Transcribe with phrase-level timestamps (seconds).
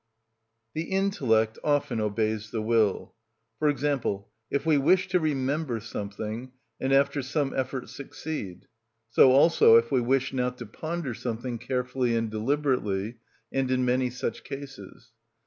[0.73, 3.13] The intellect often obeys the will;
[3.59, 8.65] for example, if we wish to remember something, and after some effort succeed;
[9.11, 13.17] so also if we wish now to ponder something carefully and deliberately,
[13.51, 15.11] and in many such cases.